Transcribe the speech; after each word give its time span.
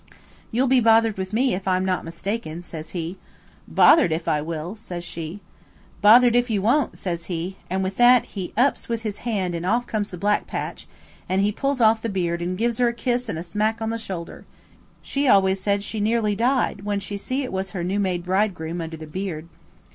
"'You'll 0.49 0.65
be 0.65 0.79
bothered 0.79 1.15
with 1.15 1.31
me, 1.31 1.53
if 1.53 1.67
I'm 1.67 1.85
not 1.85 2.03
mistaken,' 2.03 2.63
says 2.63 2.89
he. 2.89 3.19
"'Bothered 3.67 4.11
if 4.11 4.27
I 4.27 4.41
will,' 4.41 4.75
says 4.75 5.03
she. 5.03 5.41
"'Bothered 6.01 6.35
if 6.35 6.49
you 6.49 6.59
won't,' 6.59 6.97
says 6.97 7.25
he, 7.25 7.57
and 7.69 7.83
with 7.83 7.97
that 7.97 8.25
he 8.25 8.51
ups 8.57 8.89
with 8.89 9.03
his 9.03 9.19
hand 9.19 9.53
and 9.53 9.63
off 9.63 9.85
comes 9.85 10.09
the 10.09 10.17
black 10.17 10.47
patch, 10.47 10.87
and 11.29 11.43
he 11.43 11.51
pulls 11.51 11.79
off 11.81 12.01
the 12.01 12.09
beard 12.09 12.41
and 12.41 12.57
gives 12.57 12.79
her 12.79 12.87
a 12.87 12.93
kiss 12.93 13.29
and 13.29 13.37
a 13.37 13.43
smack 13.43 13.79
on 13.79 13.91
the 13.91 13.99
shoulder. 13.99 14.43
She 15.03 15.27
always 15.27 15.61
said 15.61 15.83
she 15.83 15.99
nearly 15.99 16.35
died 16.35 16.83
when 16.83 16.99
she 16.99 17.15
see 17.15 17.43
it 17.43 17.53
was 17.53 17.69
her 17.69 17.83
new 17.83 17.99
made 17.99 18.23
bridegroom 18.25 18.81
under 18.81 18.97
the 18.97 19.05
beard. 19.05 19.47